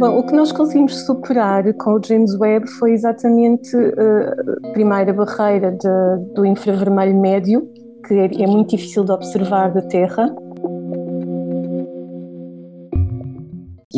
[0.00, 5.12] Bom, o que nós conseguimos superar com o James Webb foi exatamente uh, a primeira
[5.12, 7.70] barreira de, do infravermelho médio,
[8.08, 10.34] que é, é muito difícil de observar da Terra,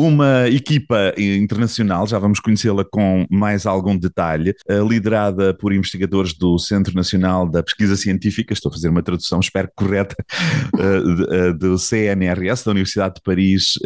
[0.03, 6.59] Uma equipa internacional, já vamos conhecê-la com mais algum detalhe, eh, liderada por investigadores do
[6.59, 10.13] Centro Nacional da Pesquisa Científica, estou a fazer uma tradução, espero correta,
[10.77, 13.79] eh, eh, do CNRS, da Universidade de Paris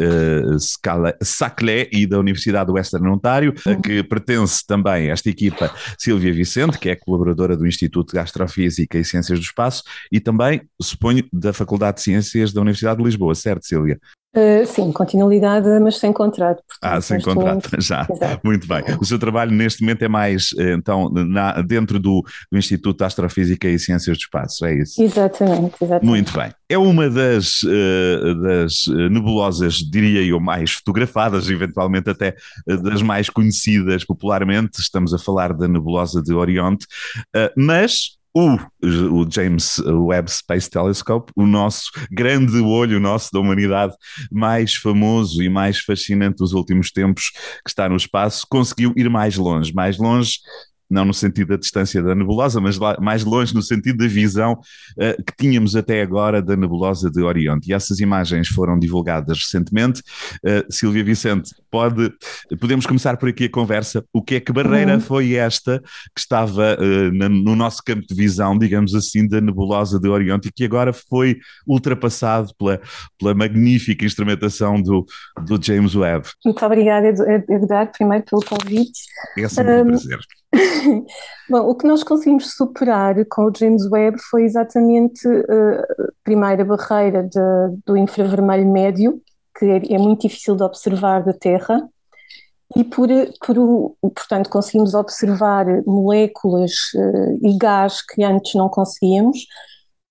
[1.22, 6.88] Saclay e da Universidade Western Ontário, a que pertence também esta equipa Silvia Vicente, que
[6.88, 11.98] é colaboradora do Instituto de Astrofísica e Ciências do Espaço, e também, suponho, da Faculdade
[11.98, 14.00] de Ciências da Universidade de Lisboa, certo, Sílvia?
[14.38, 16.62] Uh, sim, continuidade, mas sem contrato.
[16.64, 18.06] Portanto, ah, sem contrato, momento, já.
[18.08, 18.40] Exato.
[18.44, 18.84] Muito bem.
[19.00, 23.04] O seu trabalho neste momento é mais, eh, então, na, dentro do, do, Instituto de
[23.04, 25.02] Astrofísica e Ciências do Espaço, é isso?
[25.02, 26.06] Exatamente, exatamente.
[26.06, 26.52] Muito bem.
[26.68, 34.04] É uma das, uh, das nebulosas, diria eu, mais fotografadas, eventualmente até das mais conhecidas
[34.04, 34.80] popularmente.
[34.80, 36.86] Estamos a falar da nebulosa de Oriente,
[37.56, 43.94] mas o, o James Webb Space Telescope, o nosso grande olho nosso da humanidade
[44.30, 47.30] mais famoso e mais fascinante dos últimos tempos
[47.64, 50.38] que está no espaço, conseguiu ir mais longe, mais longe
[50.90, 54.52] não no sentido da distância da nebulosa, mas lá, mais longe no sentido da visão
[54.52, 57.70] uh, que tínhamos até agora da nebulosa de Oriente.
[57.70, 60.00] E essas imagens foram divulgadas recentemente.
[60.44, 62.12] Uh, Silvia Vicente, pode,
[62.58, 64.04] podemos começar por aqui a conversa.
[64.12, 65.00] O que é que barreira uhum.
[65.00, 65.80] foi esta
[66.14, 70.48] que estava uh, na, no nosso campo de visão, digamos assim, da nebulosa de Oriente
[70.48, 72.80] e que agora foi ultrapassado pela,
[73.18, 75.04] pela magnífica instrumentação do,
[75.46, 76.26] do James Webb?
[76.44, 77.08] Muito obrigada,
[77.48, 79.00] Edgar, primeiro pelo convite.
[79.36, 80.18] É sempre um prazer.
[81.48, 86.64] Bom, o que nós conseguimos superar com o James Webb foi exatamente uh, a primeira
[86.64, 87.40] barreira de,
[87.86, 89.22] do infravermelho médio,
[89.58, 91.88] que é, é, muito difícil de observar da Terra,
[92.76, 93.08] e por,
[93.44, 99.46] por portanto conseguimos observar moléculas uh, e gás que antes não conseguíamos,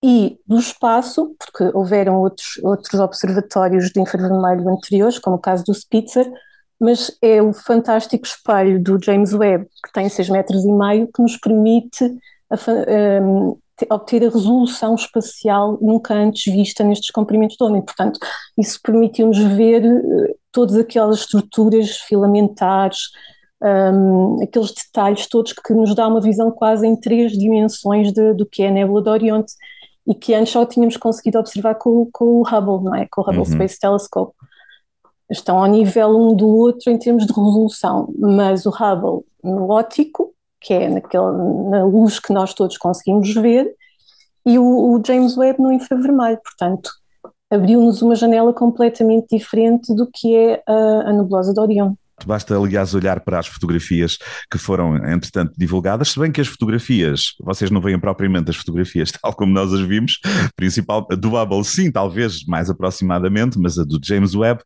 [0.03, 5.73] e do espaço, porque houveram outros, outros observatórios de infravermelho anteriores, como o caso do
[5.73, 6.31] Spitzer,
[6.79, 11.21] mas é o fantástico espelho do James Webb, que tem 6 metros e meio, que
[11.21, 12.05] nos permite
[12.49, 13.57] a, um,
[13.91, 17.79] obter a resolução espacial nunca antes vista nestes comprimentos de onda.
[17.79, 18.19] E, portanto,
[18.57, 22.99] isso permitiu-nos ver uh, todas aquelas estruturas filamentares,
[23.61, 28.45] um, aqueles detalhes todos que nos dá uma visão quase em três dimensões de, do
[28.45, 29.53] que é a Nébula de Oriente
[30.05, 33.07] e que antes só tínhamos conseguido observar com, com o Hubble, não é?
[33.11, 33.45] Com o Hubble uhum.
[33.45, 34.33] Space Telescope
[35.29, 40.33] estão ao nível um do outro em termos de resolução, mas o Hubble no óptico,
[40.61, 41.31] que é naquele,
[41.69, 43.73] na luz que nós todos conseguimos ver,
[44.45, 46.89] e o, o James Webb no infravermelho, portanto,
[47.49, 51.93] abriu-nos uma janela completamente diferente do que é a, a nebulosa de Orion.
[52.25, 54.17] Basta, aliás, olhar para as fotografias
[54.51, 59.11] que foram, entretanto, divulgadas, se bem que as fotografias, vocês não veem propriamente as fotografias
[59.21, 60.19] tal como nós as vimos,
[60.55, 64.61] principal, a do Hubble sim, talvez mais aproximadamente, mas a do James Webb,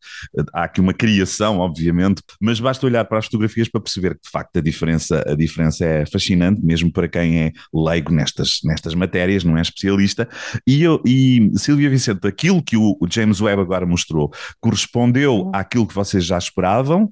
[0.54, 4.30] há aqui uma criação, obviamente, mas basta olhar para as fotografias para perceber que, de
[4.30, 9.44] facto, a diferença, a diferença é fascinante, mesmo para quem é leigo nestas, nestas matérias,
[9.44, 10.28] não é especialista,
[10.66, 15.52] e, eu, e Silvia Vicente, aquilo que o, o James Webb agora mostrou correspondeu uhum.
[15.54, 17.10] àquilo que vocês já esperavam,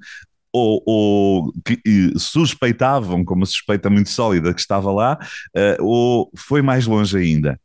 [0.53, 1.79] ou, ou que
[2.17, 5.17] suspeitavam, com uma suspeita muito sólida que estava lá,
[5.55, 7.59] uh, ou foi mais longe ainda?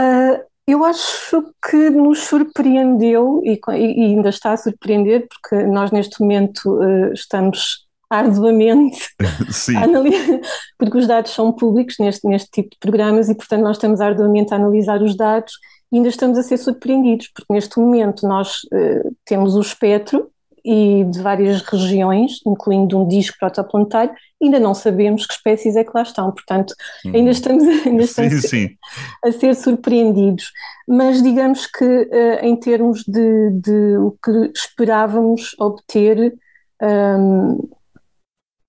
[0.00, 6.20] Uh, eu acho que nos surpreendeu e, e, ainda está a surpreender, porque nós neste
[6.20, 9.08] momento uh, estamos arduamente
[9.76, 10.40] a analisar,
[10.78, 14.52] porque os dados são públicos neste, neste tipo de programas e, portanto, nós estamos arduamente
[14.52, 15.52] a analisar os dados
[15.90, 20.31] e ainda estamos a ser surpreendidos, porque neste momento nós uh, temos o espectro
[20.64, 25.90] e de várias regiões, incluindo um disco protoplanetário, ainda não sabemos que espécies é que
[25.94, 26.74] lá estão, portanto,
[27.04, 27.28] ainda uhum.
[27.28, 28.76] estamos, ainda estamos sim, sim.
[29.24, 30.52] a ser surpreendidos.
[30.86, 36.34] Mas digamos que uh, em termos de, de, o que esperávamos obter,
[36.82, 37.68] um,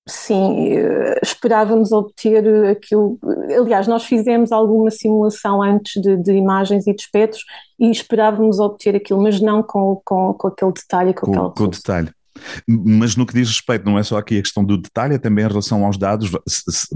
[0.06, 3.18] Sim, eh, esperávamos obter aquilo.
[3.58, 7.46] Aliás, nós fizemos alguma simulação antes de, de imagens e de espectros
[7.80, 11.14] e esperávamos obter aquilo, mas não com, com, com aquele detalhe.
[11.14, 12.12] Com, com, com o detalhe.
[12.68, 15.46] Mas no que diz respeito, não é só aqui a questão do detalhe, é também
[15.46, 16.32] em relação aos dados.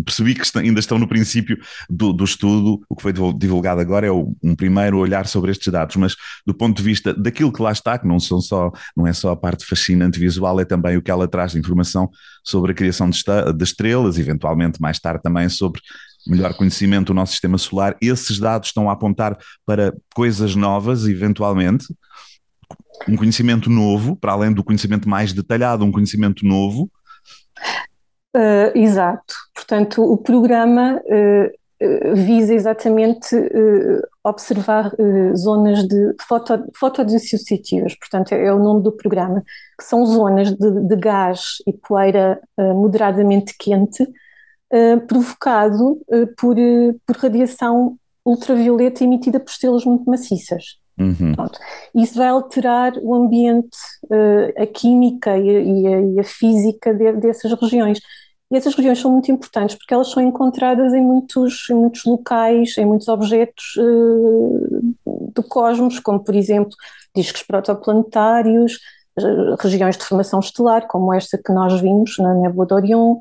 [0.05, 1.57] Percebi que ainda estão no princípio
[1.89, 5.95] do, do estudo, o que foi divulgado agora é um primeiro olhar sobre estes dados,
[5.95, 9.13] mas do ponto de vista daquilo que lá está, que não, são só, não é
[9.13, 12.09] só a parte fascinante visual, é também o que ela traz de informação
[12.43, 13.23] sobre a criação de,
[13.55, 15.81] de estrelas, eventualmente mais tarde também sobre
[16.27, 17.95] melhor conhecimento do nosso sistema solar.
[18.01, 21.85] Esses dados estão a apontar para coisas novas, eventualmente.
[23.07, 26.89] Um conhecimento novo, para além do conhecimento mais detalhado, um conhecimento novo.
[28.35, 29.33] Uh, exato.
[29.53, 33.35] Portanto, o programa uh, visa exatamente
[34.23, 34.91] observar
[35.35, 39.44] zonas de foto, fotodissociativas, portanto, é, é, o nome do programa,
[39.77, 44.07] que são zonas de, de gás e poeira moderadamente quente,
[45.07, 45.99] provocado
[46.35, 46.55] por,
[47.05, 47.95] por radiação
[48.25, 50.79] ultravioleta emitida por estrelas muito maciças.
[50.99, 51.33] Uhum.
[51.94, 57.53] Isso vai alterar o ambiente, uh, a química e a, e a, física de, dessas
[57.59, 57.99] regiões.
[58.49, 62.77] E essas regiões são muito importantes porque elas são encontradas em muitos, em muitos locais,
[62.77, 66.71] em muitos objetos uh, do cosmos, como por exemplo
[67.15, 68.79] discos protoplanetários,
[69.59, 73.17] regiões de formação estelar, como esta que nós vimos na Nebula de Orion,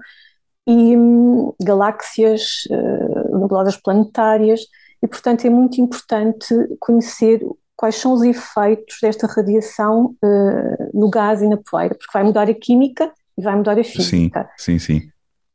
[0.66, 4.60] e um, galáxias, uh, nebulosas planetárias,
[5.02, 7.40] e portanto é muito importante conhecer
[7.76, 12.48] quais são os efeitos desta radiação uh, no gás e na poeira, porque vai mudar
[12.48, 14.48] a química e vai mudar a física.
[14.56, 15.08] Sim, sim, sim.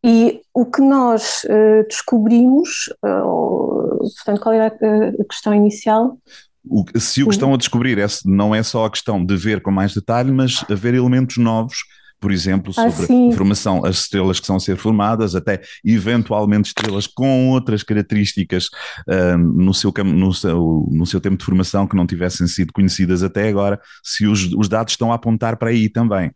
[0.04, 6.18] E o que nós uh, descobrimos, uh, portanto, qual era a, questão inicial?
[6.64, 9.62] O, se o que estão a descobrir é, não é só a questão de ver
[9.62, 11.78] com mais detalhe, mas haver elementos novos
[12.22, 15.60] por exemplo, ah, sobre ah, a formação, as estrelas que são a ser formadas, até
[15.84, 18.68] eventualmente estrelas com outras características
[19.10, 23.24] uh, no, seu, no, seu, no seu tempo de formação que não tivessem sido conhecidas
[23.24, 26.32] até agora, se os, os dados estão a apontar para aí também.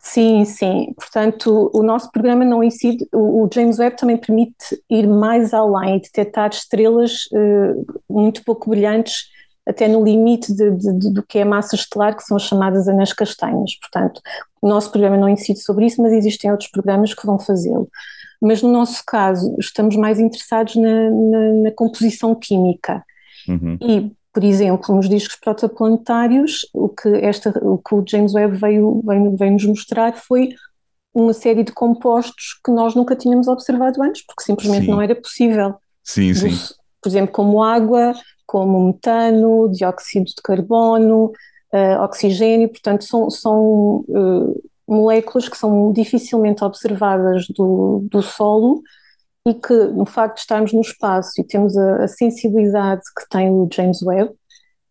[0.00, 0.94] Sim, sim.
[0.96, 6.00] Portanto, o nosso programa não incide, o, James Webb também permite ir mais além e
[6.00, 9.26] detectar estrelas uh, muito pouco brilhantes
[9.70, 12.42] até no limite de, de, de, do que é a massa estelar, que são as
[12.42, 13.78] chamadas anas castanhas.
[13.80, 14.20] Portanto,
[14.60, 17.88] o nosso programa não incide sobre isso, mas existem outros programas que vão fazê-lo.
[18.42, 23.04] Mas no nosso caso, estamos mais interessados na, na, na composição química.
[23.48, 23.78] Uhum.
[23.80, 29.02] E, por exemplo, nos discos protoplanetários, o que, esta, o, que o James Webb veio,
[29.04, 30.50] veio, veio nos mostrar foi
[31.14, 34.90] uma série de compostos que nós nunca tínhamos observado antes, porque simplesmente sim.
[34.90, 35.74] não era possível.
[36.02, 36.50] Sim, sim.
[37.02, 38.14] Por exemplo, como água,
[38.50, 41.26] como metano, dióxido de carbono,
[41.72, 48.82] uh, oxigênio, portanto, são, são uh, moléculas que são dificilmente observadas do, do solo
[49.46, 53.48] e que, no facto de estarmos no espaço e temos a, a sensibilidade que tem
[53.50, 54.34] o James Webb,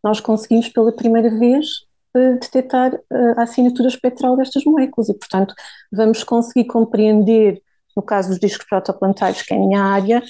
[0.01, 1.67] nós conseguimos pela primeira vez
[2.15, 2.97] uh, detectar
[3.35, 5.53] a assinatura espectral destas moléculas e, portanto,
[5.91, 7.61] vamos conseguir compreender,
[7.93, 10.23] no caso dos discos protoplanetários, que é a minha área,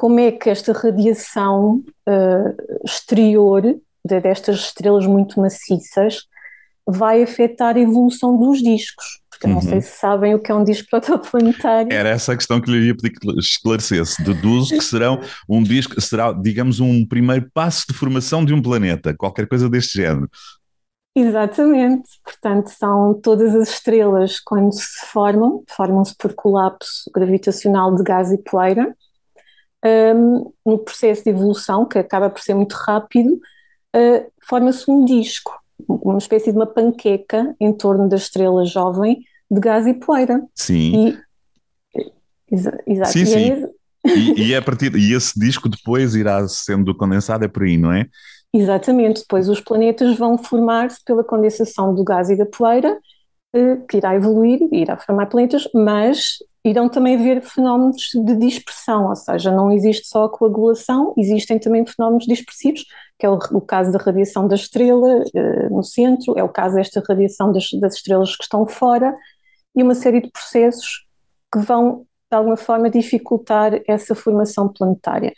[0.00, 3.60] como é que esta radiação uh, exterior
[4.02, 6.22] de, destas estrelas muito maciças
[6.86, 9.20] vai afetar a evolução dos discos.
[9.28, 9.52] Porque uhum.
[9.52, 11.92] não sei se sabem o que é um disco protoplanetário.
[11.92, 14.24] Era essa a questão que lhe ia pedir que esclarecesse.
[14.24, 19.14] Deduzo que serão um disco, será, digamos, um primeiro passo de formação de um planeta,
[19.14, 20.30] qualquer coisa deste género.
[21.14, 28.32] Exatamente, portanto, são todas as estrelas quando se formam, formam-se por colapso gravitacional de gás
[28.32, 28.96] e poeira,
[29.84, 33.34] um, no processo de evolução, que acaba por ser muito rápido,
[33.96, 35.52] uh, forma-se um disco,
[35.88, 40.42] uma espécie de uma panqueca em torno da estrela jovem de gás e poeira.
[40.54, 41.16] Sim.
[41.94, 42.54] E,
[42.86, 43.12] exato.
[43.12, 43.52] Sim, e sim.
[43.52, 43.70] É
[44.06, 47.76] e, e, é a partir, e esse disco depois irá sendo condensado, é por aí,
[47.76, 48.06] não é?
[48.52, 52.98] Exatamente, depois os planetas vão formar-se pela condensação do gás e da poeira,
[53.52, 59.08] eh, que irá evoluir e irá formar planetas, mas irão também haver fenómenos de dispersão,
[59.08, 62.84] ou seja, não existe só a coagulação, existem também fenómenos dispersivos,
[63.18, 66.74] que é o, o caso da radiação da estrela uh, no centro, é o caso
[66.74, 69.16] desta radiação das, das, estrelas que estão fora,
[69.74, 71.06] e uma série de processos
[71.52, 75.32] que vão, de alguma forma, dificultar essa formação planetária.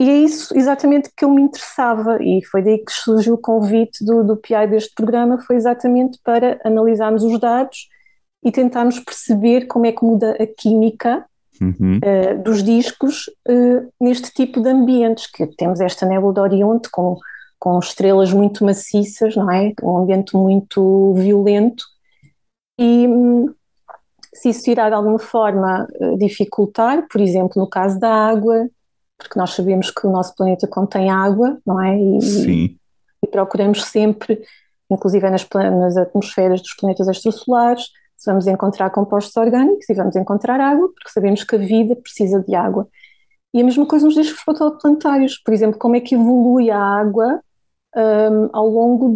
[0.00, 4.04] E é isso exatamente que eu me interessava, e foi daí que surgiu o convite
[4.04, 7.88] do, do PI deste programa, foi exatamente para analisarmos os dados
[8.44, 11.24] e tentarmos perceber como é que muda a química
[11.60, 11.98] uhum.
[11.98, 17.16] uh, dos discos uh, neste tipo de ambientes, que temos esta nébula de Orionte com,
[17.58, 19.72] com estrelas muito maciças, não é?
[19.82, 21.84] Um ambiente muito violento
[22.78, 23.52] e hum,
[24.32, 28.68] se isso irá de alguma forma uh, dificultar, por exemplo, no caso da água,
[29.18, 31.98] porque nós sabemos que o nosso planeta contém água, não é?
[31.98, 32.78] E, Sim.
[33.22, 34.40] e procuramos sempre,
[34.88, 37.86] inclusive nas, nas atmosferas dos planetas extrasolares,
[38.18, 42.42] se vamos encontrar compostos orgânicos e vamos encontrar água, porque sabemos que a vida precisa
[42.42, 42.88] de água.
[43.54, 47.40] E a mesma coisa nos discos fotoplanetários, por exemplo, como é que evolui a água
[47.96, 49.14] um, ao longo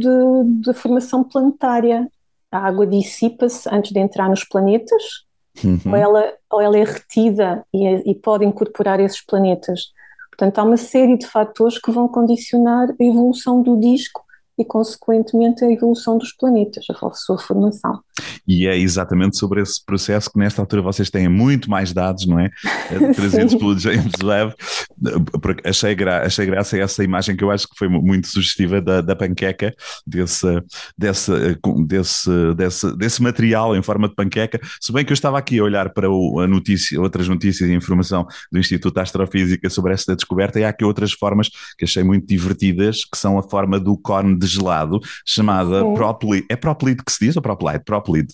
[0.65, 2.09] da formação planetária.
[2.51, 5.03] A água dissipa-se antes de entrar nos planetas,
[5.65, 5.81] uhum.
[5.87, 9.93] ou, ela, ou ela é retida e, é, e pode incorporar esses planetas.
[10.31, 14.25] Portanto, há uma série de fatores que vão condicionar a evolução do disco
[14.59, 18.01] e, consequentemente, a evolução dos planetas, a sua formação.
[18.47, 22.39] E é exatamente sobre esse processo que, nesta altura, vocês têm muito mais dados, não
[22.39, 22.51] é?
[23.15, 24.55] Trazidos pelo James Webb.
[25.65, 29.17] Achei, gra achei graça essa imagem que eu acho que foi muito sugestiva da, da
[29.17, 29.75] panqueca,
[30.07, 30.63] desse,
[30.97, 31.33] desse,
[31.87, 34.61] desse, desse, desse material em forma de panqueca.
[34.81, 37.75] Se bem que eu estava aqui a olhar para o, a notícia, outras notícias e
[37.75, 42.03] informação do Instituto de Astrofísica sobre esta descoberta, e há aqui outras formas que achei
[42.03, 46.47] muito divertidas, que são a forma do cone de gelado, chamada Proplid.
[46.49, 47.85] É Proplid que se diz ou Proplide?
[47.85, 48.29] Proplid.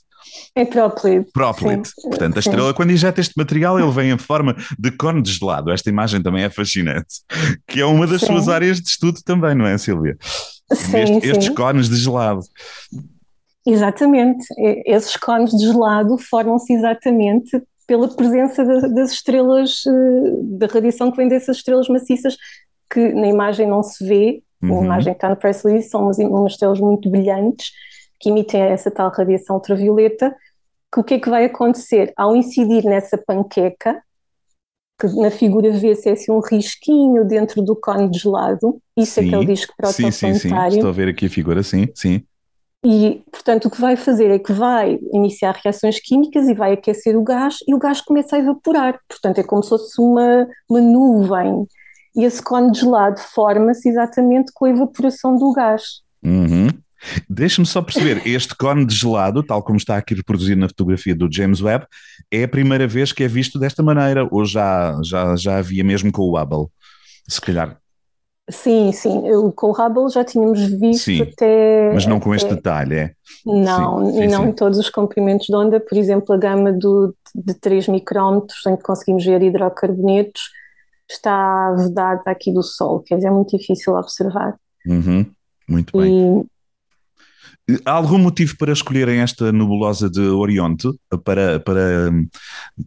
[0.54, 0.64] É.
[0.64, 1.88] Proplid.
[1.88, 2.08] Sim.
[2.08, 2.74] Portanto, a estrela, Sim.
[2.74, 5.70] quando injeta este material, ele vem em forma de cone de gelado.
[5.70, 7.22] Esta imagem também é fascinante,
[7.66, 8.26] que é uma das Sim.
[8.28, 10.16] suas áreas de estudo também, não é, Silvia?
[10.72, 12.40] Sim, este, estes cones de gelado.
[13.66, 14.46] Exatamente.
[14.86, 21.26] Esses cones de gelado formam-se exatamente pela presença das estrelas, eh, da radiação que vem
[21.26, 22.36] dessas estrelas maciças,
[22.90, 24.80] que na imagem não se vê, uhum.
[24.80, 27.70] a imagem que está no press release são umas, umas estrelas muito brilhantes,
[28.18, 30.34] que emitem essa tal radiação ultravioleta,
[30.92, 32.12] que o que é que vai acontecer?
[32.16, 34.02] Ao incidir nessa panqueca,
[35.00, 39.28] que na figura vê-se assim um risquinho dentro do cone de gelado, isso sim, é
[39.28, 40.34] que é o disco protoplanetário.
[40.34, 42.24] Sim, sim, sim, estou a ver aqui a figura, sim, sim.
[42.84, 47.16] E, portanto, o que vai fazer é que vai iniciar reações químicas e vai aquecer
[47.16, 49.00] o gás e o gás começa a evaporar.
[49.08, 51.66] Portanto, é como se fosse uma, uma nuvem.
[52.14, 56.02] E esse cone de gelado forma-se exatamente com a evaporação do gás.
[56.24, 56.68] Uhum.
[57.28, 61.28] Deixe-me só perceber, este cone de gelado, tal como está aqui reproduzido na fotografia do
[61.30, 61.86] James Webb,
[62.30, 66.10] é a primeira vez que é visto desta maneira, ou já, já, já havia mesmo
[66.10, 66.66] com o Hubble?
[67.28, 67.78] Se calhar.
[68.50, 71.92] Sim, sim, eu, com o Hubble já tínhamos visto sim, até.
[71.92, 73.12] Mas não com este detalhe, é?
[73.44, 77.14] Não, sim, sim, não em todos os comprimentos de onda, por exemplo, a gama do,
[77.34, 80.50] de 3 micrómetros, em que conseguimos ver hidrocarbonetos,
[81.10, 84.56] está vedada aqui do Sol, quer dizer, é muito difícil observar.
[84.86, 85.26] Uhum,
[85.68, 86.40] muito bem.
[86.40, 86.57] E,
[87.84, 90.88] Há algum motivo para escolherem esta nebulosa de Oriente
[91.22, 92.10] para, para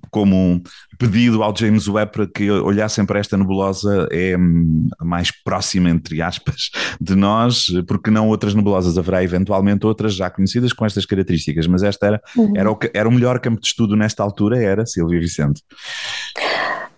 [0.09, 0.63] como um
[0.97, 6.19] pedido ao James Webb para que olhassem para esta nebulosa é hum, mais próxima, entre
[6.21, 8.97] aspas, de nós, porque não outras nebulosas?
[8.97, 12.53] Haverá eventualmente outras já conhecidas com estas características, mas esta era, uhum.
[12.57, 15.61] era, o, era o melhor campo de estudo nesta altura, era Silvia Vicente?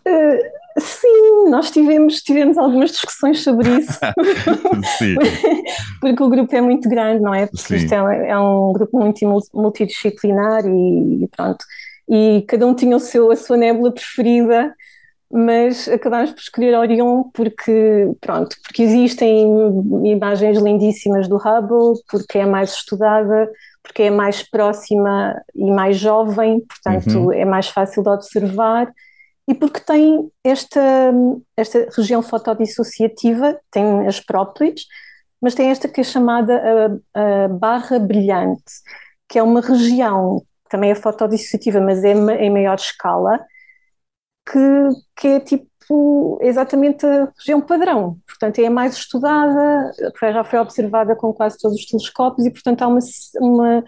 [0.07, 3.99] Uh Sim, nós tivemos, tivemos algumas discussões sobre isso.
[4.97, 5.15] Sim.
[5.99, 7.45] Porque o grupo é muito grande, não é?
[7.45, 7.75] Porque Sim.
[7.75, 9.19] isto é, é, um grupo muito
[9.53, 11.63] multidisciplinar e, e, pronto.
[12.09, 14.73] E cada um tinha o seu, a sua nébula preferida,
[15.31, 19.47] mas acabámos por escolher Orion porque, pronto, porque existem
[20.03, 23.49] imagens lindíssimas do Hubble, porque é mais estudada,
[23.81, 27.33] porque é mais próxima e mais jovem, portanto uhum.
[27.33, 28.93] é mais fácil de observar
[29.47, 31.13] e porque tem esta,
[31.57, 34.85] esta região fotodissociativa, tem as próplides,
[35.41, 38.63] mas tem esta que é chamada a, a, barra brilhante,
[39.27, 43.39] que é uma região, também é fotodissociativa, mas é em maior escala,
[44.50, 44.59] que,
[45.15, 51.33] que é tipo exatamente a região padrão, portanto é mais estudada, já foi observada com
[51.33, 53.00] quase todos os telescópios e portanto há uma,
[53.41, 53.83] uma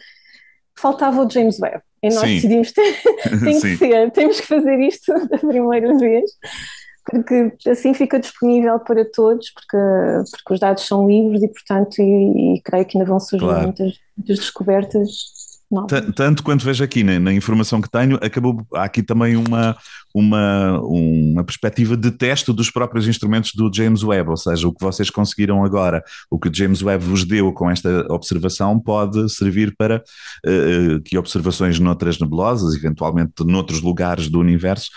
[0.78, 1.82] faltava o James Webb.
[2.06, 2.36] E nós Sim.
[2.36, 2.94] decidimos, tem,
[3.44, 6.32] tem que ser, temos que fazer isto da primeira vez,
[7.04, 9.78] porque assim fica disponível para todos, porque,
[10.32, 13.64] porque os dados são livres e, portanto, e, e creio que ainda vão surgir claro.
[13.64, 15.10] muitas, muitas descobertas
[16.16, 19.76] tanto quanto vejo aqui na, na, informação que tenho, acabou há aqui também uma,
[20.16, 24.82] uma, uma perspectiva de teste dos próprios instrumentos do James Webb, ou seja, o que
[24.82, 29.76] vocês conseguiram agora, o que o James Webb vos deu com esta observação pode servir
[29.78, 34.90] para uh, que observações noutras nebulosas, eventualmente noutros lugares do universo,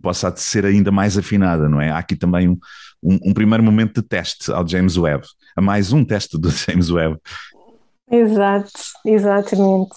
[0.00, 1.90] possa ser ainda mais afinada, não é?
[1.90, 2.58] Há aqui também um,
[3.02, 6.88] um, um primeiro momento de teste ao James Webb, a mais um teste do James
[6.88, 7.18] Webb
[8.10, 8.70] Exato,
[9.04, 9.96] exatamente.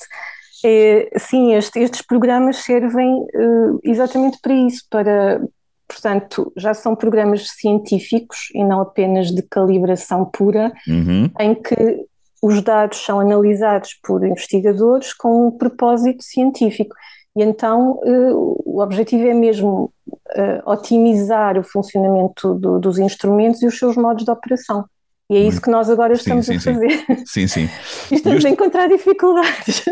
[0.64, 5.42] É, sim, este, estes programas servem uh, exatamente para isso, para,
[5.88, 11.30] portanto, já são programas científicos e não apenas de calibração pura, uhum.
[11.40, 12.06] em que
[12.42, 16.96] os dados são analisados por investigadores com um propósito científico.
[17.36, 23.68] E então uh, o objetivo é mesmo uh, otimizar o funcionamento do, dos instrumentos e
[23.68, 24.86] os seus modos de operação.
[25.30, 27.06] E é isso que nós agora estamos sim, sim, a fazer.
[27.26, 27.70] Sim, sim.
[28.12, 29.86] e estamos a encontrar dificuldades.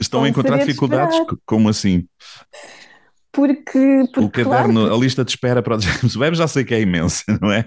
[0.00, 1.18] Estão a encontrar dificuldades?
[1.44, 2.06] Como assim?
[3.30, 6.64] Porque, porque o caderno, claro, a lista de espera para o James Webb já sei
[6.64, 7.66] que é imensa, não é?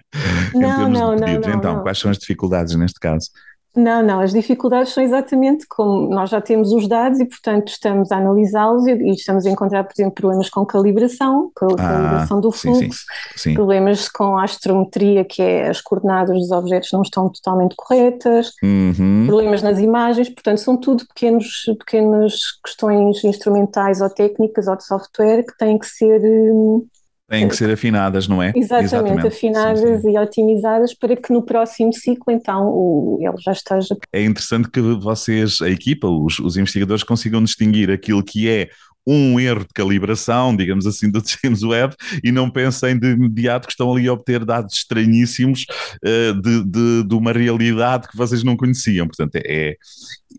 [0.54, 3.30] Não, não, não, não, Então, quais são as dificuldades neste caso?
[3.76, 8.12] Não, não, as dificuldades são exatamente como nós já temos os dados e, portanto, estamos
[8.12, 11.78] a analisá-los e, e, estamos a encontrar, por exemplo, problemas com calibração, com a ah,
[11.78, 13.54] calibração do fluxo, sim, sim, sim.
[13.54, 19.24] problemas com a astrometria, que é as coordenadas dos objetos não estão totalmente corretas, uhum.
[19.26, 22.34] problemas nas imagens, portanto, são tudo pequenos, pequenas
[22.66, 26.86] questões instrumentais ou técnicas ou de software que têm que ser hum,
[27.32, 28.52] Têm que ser afinadas, não é?
[28.54, 29.28] Exatamente, Exatamente.
[29.28, 30.12] afinadas sim, sim.
[30.12, 33.96] e otimizadas para que no próximo ciclo, então, o, ele já esteja.
[34.12, 38.68] É interessante que vocês, a equipa, os, os investigadores, consigam distinguir aquilo que é
[39.08, 43.74] um erro de calibração, digamos assim, do James Webb e não pensem de imediato que
[43.74, 45.66] estão ali a obter dados estranhíssimos
[46.04, 49.08] uh, de, de, de, uma realidade que vocês não conheciam.
[49.08, 49.76] Portanto, é,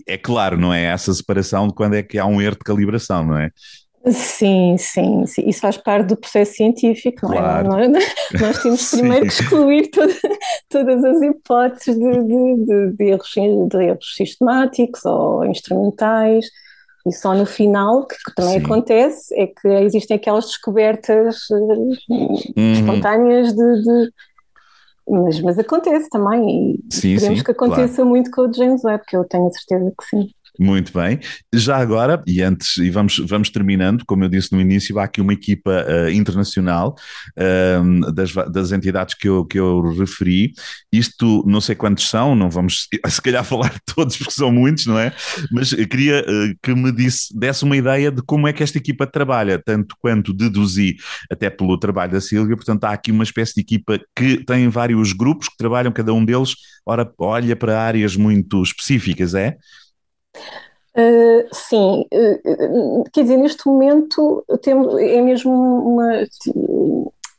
[0.06, 0.84] é claro, não é?
[0.84, 3.50] Essa separação de quando é que há um erro de calibração, não é?
[4.10, 7.68] Sim, sim, sim, isso faz parte do processo científico, claro.
[7.68, 7.86] não é?
[7.86, 8.04] Nós,
[8.40, 10.14] nós temos primeiro que excluir toda,
[10.68, 13.32] todas as hipóteses de, de, de, erros,
[13.68, 16.46] de erros sistemáticos ou instrumentais,
[17.06, 18.64] e só no final, que, que também sim.
[18.64, 22.72] acontece, é que existem aquelas descobertas eh, uhum.
[22.72, 24.12] espontâneas de,
[25.08, 28.10] mas, mas acontece também, e sim, esperemos sim, que aconteça claro.
[28.10, 30.30] muito com o James Webb, que eu tenho a certeza que sim.
[30.58, 31.18] Muito bem.
[31.54, 35.20] Já agora, e antes, e vamos, vamos terminando, como eu disse no início, há aqui
[35.20, 36.94] uma equipa uh, internacional
[37.38, 40.52] uh, das, das entidades que eu, que eu referi.
[40.92, 44.98] Isto, não sei quantos são, não vamos se calhar falar todos, porque são muitos, não
[44.98, 45.14] é?
[45.50, 49.06] Mas queria uh, que me disse, desse uma ideia de como é que esta equipa
[49.06, 50.96] trabalha, tanto quanto deduzi
[51.30, 52.56] até pelo trabalho da Silvia.
[52.56, 56.22] Portanto, há aqui uma espécie de equipa que tem vários grupos que trabalham, cada um
[56.22, 56.54] deles
[56.84, 59.56] ora, olha para áreas muito específicas, é?
[60.94, 66.24] Uh, sim, uh, quer dizer, neste momento temos, é mesmo uma.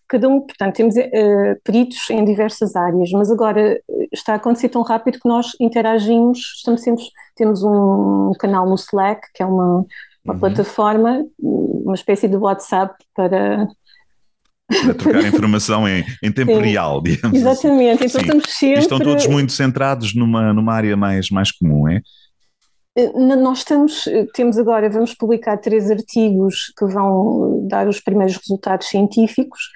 [0.07, 3.79] Cada um, portanto, temos uh, peritos em diversas áreas, mas agora
[4.11, 7.03] está a acontecer tão rápido que nós interagimos, estamos sempre,
[7.35, 9.85] temos um canal no Slack, que é uma,
[10.23, 10.39] uma uhum.
[10.39, 13.67] plataforma, uma espécie de WhatsApp para,
[14.67, 18.05] para trocar informação em, em tempo Sim, real, digamos Exatamente, assim.
[18.05, 18.25] então Sim.
[18.25, 18.79] estamos sempre...
[18.79, 22.01] E estão todos muito centrados numa, numa área mais, mais comum, é?
[22.95, 28.37] Eh, nós estamos, eh, temos agora, vamos publicar três artigos que vão dar os primeiros
[28.37, 29.69] resultados científicos,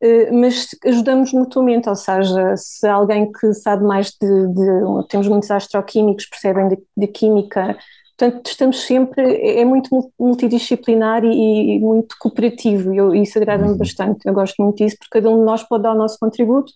[0.00, 5.50] eh, mas ajudamos mutuamente, ou seja, se alguém que sabe mais de, de temos muitos
[5.50, 7.78] astroquímicos, percebem de, de, química,
[8.18, 13.78] portanto estamos sempre, é, é muito multidisciplinar e, e muito cooperativo, e isso agrada-me uhum.
[13.78, 16.72] bastante, eu gosto muito disso, porque cada um de nós pode dar o nosso contributo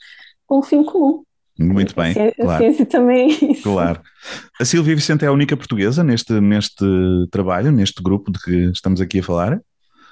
[0.46, 1.24] com um fim comum.
[1.58, 2.12] Muito bem.
[2.12, 2.62] A claro.
[2.62, 3.62] ciência também é isso.
[3.62, 4.00] Claro.
[4.60, 6.84] A Silvia Vicente é a única portuguesa neste, neste
[7.30, 9.60] trabalho, neste grupo de que estamos aqui a falar?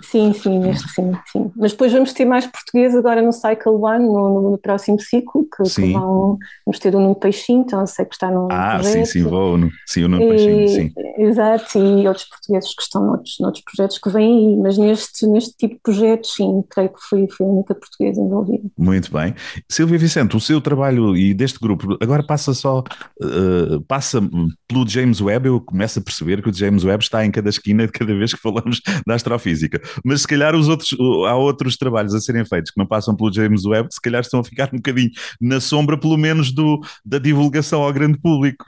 [0.02, 1.50] Sim, sim, neste sim, sim.
[1.56, 5.62] Mas depois vamos ter mais português agora no Cycle One, no, no próximo ciclo, que,
[5.62, 8.92] que, vão, vamos ter o Nuno Peixinho, então eu sei que está no Ah, projeto.
[8.92, 10.92] sim, sim, vou, sim, o Nuno e, Peixinho, sim.
[11.18, 15.56] Exato, e outros portugueses que estão noutros, noutros projetos que vêm aí, mas neste, neste
[15.56, 18.64] tipo de projetos, sim, creio que fui, fui a única portuguesa envolvida.
[18.76, 19.35] Muito bem.
[19.68, 24.20] Silvia Vicente, o seu trabalho e deste grupo, agora passa só, uh, passa
[24.68, 27.87] pelo James Webb, eu começo a perceber que o James Webb está em cada esquina
[27.87, 30.94] de cada vez que falamos da astrofísica mas se calhar os outros,
[31.27, 34.40] há outros trabalhos a serem feitos que não passam pelo James Webb, se calhar estão
[34.40, 38.64] a ficar um bocadinho na sombra, pelo menos do, da divulgação ao grande público.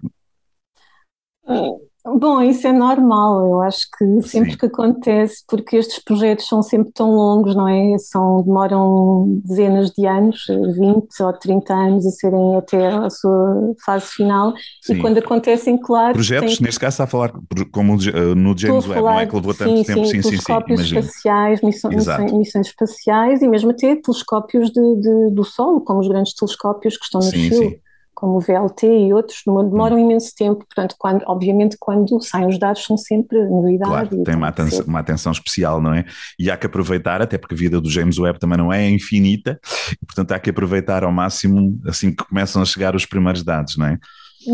[1.46, 4.58] Hum, Bom, isso é normal, eu acho que sempre Sim.
[4.58, 7.98] que acontece, porque estes projetos são sempre tão longos, não é?
[7.98, 14.06] São, demoram dezenas de anos, 20 ou 30 anos a serem até a sua fase
[14.06, 14.94] final, Sim.
[14.94, 16.14] e quando acontecem, claro.
[16.14, 16.66] Projetos, tem...
[16.66, 17.32] neste caso está a falar
[17.72, 19.26] como eh, no James Webb, não é?
[19.26, 20.28] Que levou tanto sim, tempo, sim, sim, sim.
[20.30, 26.00] Telescópios espaciais, missões, missões, missões, espaciais e mesmo até telescópios de, de, do Sol, como
[26.00, 27.80] os grandes telescópios que estão no Chile
[28.18, 30.00] como o VLT e outros, demoram hum.
[30.00, 33.88] imenso tempo, portanto, quando, obviamente quando saem os dados são sempre novidade.
[33.92, 36.04] Claro, tem uma atenção, uma atenção, especial, não é?
[36.36, 39.60] E há que aproveitar, até porque a vida do James Webb também não é infinita,
[39.92, 43.76] e, portanto há que aproveitar ao máximo assim que começam a chegar os primeiros dados,
[43.76, 43.98] não é?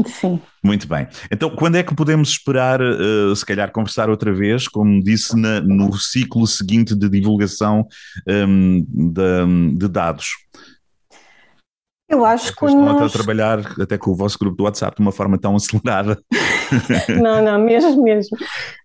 [0.05, 0.39] Sim.
[0.63, 1.07] Muito bem.
[1.31, 5.63] Então, quando é que podemos esperar, uh, se calhar, conversar outra vez, como disse, na,
[5.63, 7.87] no ciclo seguinte de divulgação
[8.29, 10.33] um, de, de dados?
[12.09, 13.15] Eu acho que quando nós...
[13.15, 16.19] a trabalhar até com o vosso grupo do WhatsApp de uma forma tão acelerada.
[17.21, 18.37] não, não, mesmo, mesmo.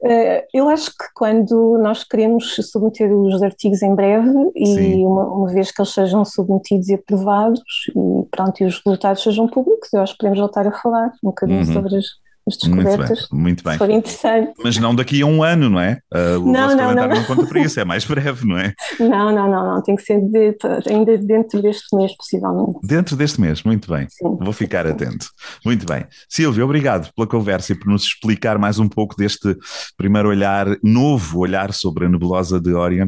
[0.02, 5.48] Uh, eu acho que quando nós queremos submeter os artigos em breve e uma, uma,
[5.50, 10.02] vez que eles sejam submetidos e aprovados e pronto, e os resultados sejam públicos, eu
[10.02, 11.74] acho que podemos voltar a falar um bocadinho uhum.
[11.74, 12.06] sobre as
[12.50, 13.28] as descobertas.
[13.32, 13.78] Muito bem, muito bem.
[13.78, 14.54] For interessante.
[14.64, 16.00] Mas não daqui a um ano, não é?
[16.14, 17.22] Uh, o não, vosso não, calendário não.
[17.22, 18.74] não conta para isso, é mais breve, não é?
[19.00, 19.84] Não, não, não, não.
[19.84, 20.58] Tem que ser de,
[20.90, 22.80] ainda dentro deste mês, possivelmente.
[22.84, 24.08] Dentro deste mês, muito bem.
[24.10, 24.38] Sim.
[24.40, 25.28] Vou ficar atento.
[25.64, 26.06] Muito bem.
[26.28, 29.56] Silvia, obrigado pela conversa e por nos explicar mais um pouco deste
[29.96, 33.08] primeiro olhar, novo olhar sobre a nebulosa de Orion.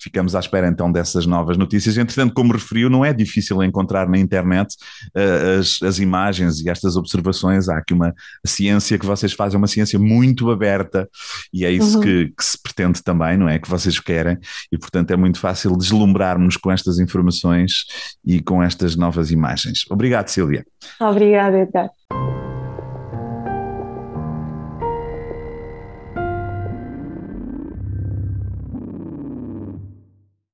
[0.00, 1.96] Ficamos à espera então dessas novas notícias.
[1.96, 4.74] Entretanto, como referiu, não é difícil encontrar na internet
[5.16, 7.68] uh, as, as imagens e estas observações.
[7.68, 11.08] Há aqui uma ciência que vocês fazem, uma ciência muito aberta
[11.52, 12.02] e é isso Uhum.
[12.02, 13.58] que, que se pretende também, não é?
[13.58, 14.38] Que vocês querem
[14.70, 17.84] e, portanto, é muito fácil deslumbrarmos com estas informações
[18.24, 19.84] e com estas novas imagens.
[19.90, 20.64] Obrigado, Silvia.
[21.00, 22.41] Obrigada, Edgar.